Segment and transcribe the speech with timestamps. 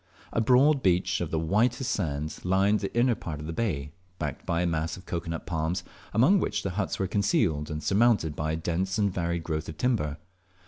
[0.33, 4.47] A broad beach of the whitest sand lined the inner part of the bay, backed
[4.47, 8.35] by a mass of cocoa nut palms, among which the huts were concealed, and surmounted
[8.35, 10.17] by a dense and varied growth of timber.